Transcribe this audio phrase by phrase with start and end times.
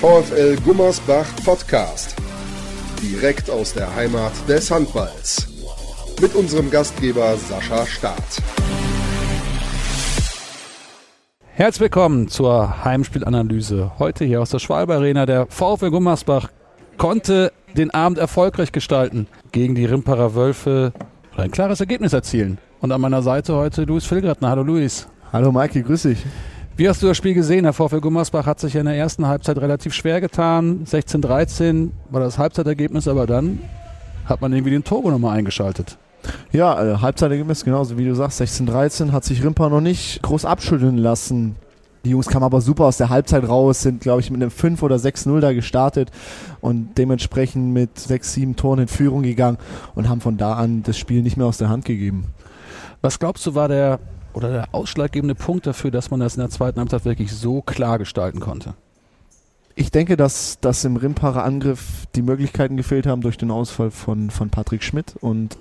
[0.00, 2.16] VfL Gummersbach Podcast.
[3.02, 5.46] Direkt aus der Heimat des Handballs.
[6.22, 8.16] Mit unserem Gastgeber Sascha Staat.
[11.52, 13.92] Herzlich willkommen zur Heimspielanalyse.
[13.98, 15.26] Heute hier aus der Schwalbe Arena.
[15.26, 16.48] Der VfL Gummersbach
[16.96, 19.26] konnte den Abend erfolgreich gestalten.
[19.52, 20.94] Gegen die Rimperer Wölfe
[21.36, 22.56] ein klares Ergebnis erzielen.
[22.80, 24.48] Und an meiner Seite heute Luis Filgratner.
[24.48, 25.08] Hallo Luis.
[25.30, 26.24] Hallo Maiki, grüß dich.
[26.80, 27.64] Wie hast du das Spiel gesehen?
[27.64, 30.86] Der VfL Gummersbach hat sich in der ersten Halbzeit relativ schwer getan.
[30.86, 33.58] 16-13 war das Halbzeitergebnis, aber dann
[34.24, 35.98] hat man irgendwie den Turbo nochmal eingeschaltet.
[36.52, 38.40] Ja, äh, Halbzeitergebnis genauso wie du sagst.
[38.40, 41.56] 16-13 hat sich Rimper noch nicht groß abschütteln lassen.
[42.06, 44.82] Die Jungs kamen aber super aus der Halbzeit raus, sind, glaube ich, mit einem 5
[44.82, 46.10] oder 6-0 da gestartet
[46.62, 49.58] und dementsprechend mit 6, 7 Toren in Führung gegangen
[49.94, 52.28] und haben von da an das Spiel nicht mehr aus der Hand gegeben.
[53.02, 54.00] Was glaubst du, war der
[54.32, 57.98] oder der ausschlaggebende Punkt dafür, dass man das in der zweiten Halbzeit wirklich so klar
[57.98, 58.74] gestalten konnte?
[59.74, 64.30] Ich denke, dass, dass im Rimparer Angriff die Möglichkeiten gefehlt haben durch den Ausfall von,
[64.30, 65.56] von Patrick Schmidt und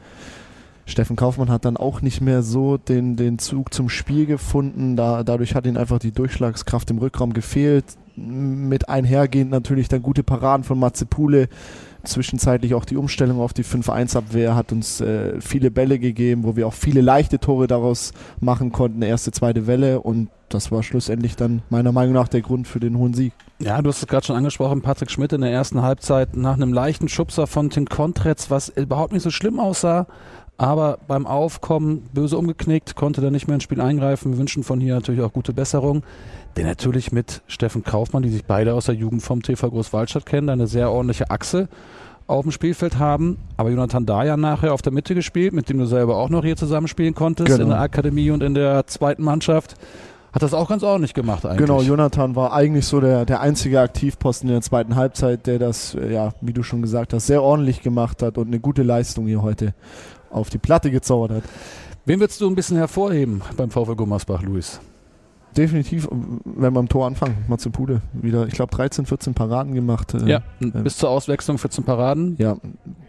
[0.89, 4.95] Steffen Kaufmann hat dann auch nicht mehr so den, den Zug zum Spiel gefunden.
[4.95, 7.85] Da, dadurch hat ihm einfach die Durchschlagskraft im Rückraum gefehlt.
[8.15, 11.47] Mit einhergehend natürlich dann gute Paraden von Matze Pule,
[12.03, 16.65] Zwischenzeitlich auch die Umstellung auf die 5-1-Abwehr hat uns äh, viele Bälle gegeben, wo wir
[16.65, 19.01] auch viele leichte Tore daraus machen konnten.
[19.01, 22.97] Erste, zweite Welle und das war schlussendlich dann meiner Meinung nach der Grund für den
[22.97, 23.33] hohen Sieg.
[23.59, 26.71] Ja, du hast es gerade schon angesprochen, Patrick Schmidt in der ersten Halbzeit nach einem
[26.71, 30.07] leichten Schubser von Tim Kontretz, was überhaupt nicht so schlimm aussah,
[30.59, 34.33] aber beim Aufkommen böse umgeknickt, konnte dann nicht mehr ins Spiel eingreifen.
[34.33, 36.03] Wir wünschen von hier natürlich auch gute Besserung.
[36.57, 40.49] Denn natürlich mit Steffen Kaufmann, die sich beide aus der Jugend vom TV Großwaldstadt kennen,
[40.49, 41.69] eine sehr ordentliche Achse
[42.27, 43.37] auf dem Spielfeld haben.
[43.55, 46.57] Aber Jonathan Dayan nachher auf der Mitte gespielt, mit dem du selber auch noch hier
[46.57, 47.63] zusammenspielen konntest, genau.
[47.63, 49.75] in der Akademie und in der zweiten Mannschaft.
[50.31, 51.65] Hat das auch ganz ordentlich gemacht eigentlich.
[51.65, 55.97] Genau, Jonathan war eigentlich so der, der einzige Aktivposten in der zweiten Halbzeit, der das,
[56.09, 59.41] ja, wie du schon gesagt hast, sehr ordentlich gemacht hat und eine gute Leistung hier
[59.41, 59.73] heute
[60.29, 61.43] auf die Platte gezaubert hat.
[62.05, 64.79] Wen würdest du ein bisschen hervorheben beim VfL Gummersbach, Luis?
[65.55, 70.13] definitiv, wenn wir am Tor anfangen, Matze Pude wieder, ich glaube 13, 14 Paraden gemacht.
[70.13, 72.35] Äh, ja, äh, bis zur Auswechslung 14 Paraden.
[72.37, 72.57] Ja,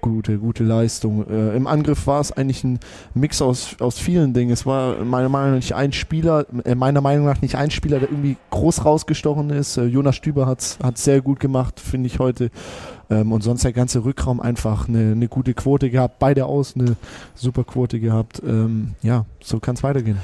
[0.00, 1.27] gute, gute Leistung.
[1.28, 2.78] Äh, Im Angriff war es eigentlich ein
[3.15, 4.50] Mix aus, aus vielen Dingen.
[4.50, 7.99] Es war meiner Meinung nach nicht ein Spieler, äh, meiner Meinung nach nicht ein Spieler,
[7.99, 9.77] der irgendwie groß rausgestochen ist.
[9.77, 12.50] Äh, Jonas Stüber hat es sehr gut gemacht, finde ich heute.
[13.10, 16.97] Ähm, und sonst der ganze Rückraum einfach eine, eine gute Quote gehabt, beide aus eine
[17.34, 18.41] super Quote gehabt.
[18.47, 20.19] Ähm, ja, so kann es weitergehen.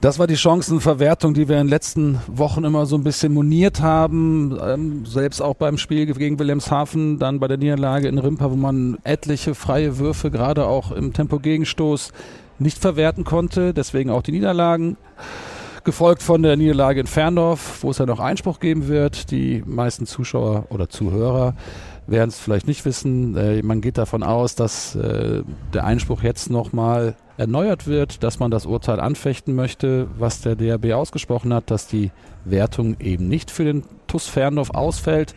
[0.00, 3.80] Das war die Chancenverwertung, die wir in den letzten Wochen immer so ein bisschen moniert
[3.82, 4.56] haben.
[4.62, 8.98] Ähm, selbst auch beim Spiel gegen Wilhelmshaven, dann bei der Niederlage in Rimpa, wo man
[9.02, 12.12] etliche freie Würfe, gerade auch im Tempo-Gegenstoß,
[12.60, 13.74] nicht verwerten konnte.
[13.74, 14.96] Deswegen auch die Niederlagen.
[15.82, 19.32] Gefolgt von der Niederlage in Ferndorf, wo es ja noch Einspruch geben wird.
[19.32, 21.54] Die meisten Zuschauer oder Zuhörer
[22.06, 23.36] werden es vielleicht nicht wissen.
[23.36, 25.42] Äh, man geht davon aus, dass äh,
[25.74, 30.92] der Einspruch jetzt nochmal erneuert wird, dass man das Urteil anfechten möchte, was der DRB
[30.92, 32.10] ausgesprochen hat, dass die
[32.44, 35.34] Wertung eben nicht für den TUS Ferndorf ausfällt.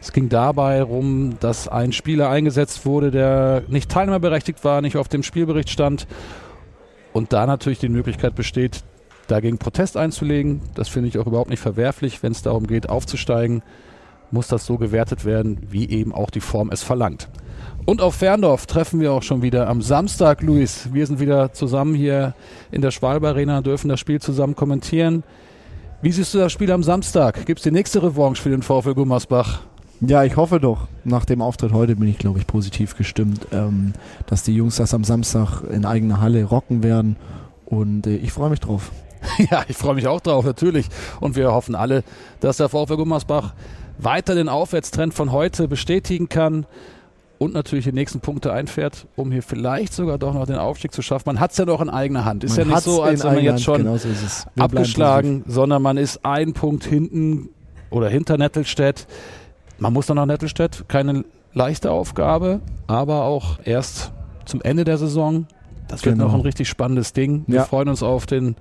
[0.00, 5.08] Es ging dabei darum, dass ein Spieler eingesetzt wurde, der nicht teilnehmerberechtigt war, nicht auf
[5.08, 6.06] dem Spielbericht stand
[7.12, 8.82] und da natürlich die Möglichkeit besteht,
[9.28, 10.62] dagegen Protest einzulegen.
[10.74, 13.62] Das finde ich auch überhaupt nicht verwerflich, wenn es darum geht, aufzusteigen,
[14.30, 17.28] muss das so gewertet werden, wie eben auch die Form es verlangt.
[17.86, 20.88] Und auf Ferndorf treffen wir auch schon wieder am Samstag, Luis.
[20.92, 22.34] Wir sind wieder zusammen hier
[22.72, 25.22] in der Schwalbe Arena, dürfen das Spiel zusammen kommentieren.
[26.00, 27.44] Wie siehst du das Spiel am Samstag?
[27.44, 29.60] Gibt es die nächste Revanche für den VfL Gummersbach?
[30.00, 30.88] Ja, ich hoffe doch.
[31.04, 33.92] Nach dem Auftritt heute bin ich, glaube ich, positiv gestimmt, ähm,
[34.26, 37.16] dass die Jungs das am Samstag in eigener Halle rocken werden.
[37.66, 38.92] Und äh, ich freue mich drauf.
[39.50, 40.86] ja, ich freue mich auch drauf, natürlich.
[41.20, 42.02] Und wir hoffen alle,
[42.40, 43.52] dass der VfL Gummersbach
[43.98, 46.66] weiter den Aufwärtstrend von heute bestätigen kann
[47.44, 51.02] und natürlich die nächsten Punkte einfährt, um hier vielleicht sogar doch noch den Aufstieg zu
[51.02, 51.24] schaffen.
[51.26, 52.42] Man hat es ja doch in eigener Hand.
[52.42, 54.08] Ist man ja nicht so, als wenn man jetzt schon genau so
[54.58, 57.50] abgeschlagen, sondern man ist ein Punkt hinten
[57.90, 59.06] oder hinter Nettelstedt.
[59.78, 64.12] Man muss dann nach Nettelstedt, keine leichte Aufgabe, aber auch erst
[64.46, 65.46] zum Ende der Saison.
[65.88, 66.28] Das wird genau.
[66.28, 67.44] noch ein richtig spannendes Ding.
[67.46, 67.64] Wir ja.
[67.64, 68.56] freuen uns auf den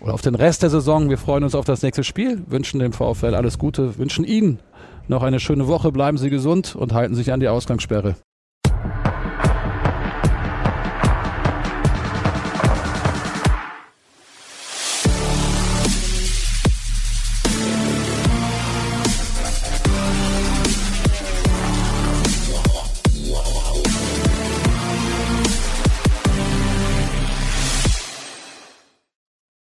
[0.00, 1.10] oder auf den Rest der Saison.
[1.10, 4.58] Wir freuen uns auf das nächste Spiel, wünschen dem VfL alles Gute, wünschen Ihnen
[5.08, 8.16] noch eine schöne Woche, bleiben Sie gesund und halten sich an die Ausgangssperre.